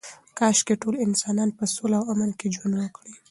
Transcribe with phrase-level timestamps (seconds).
[0.37, 3.13] کاشکې ټول انسانان په سوله او امن کې ژوند وکړي.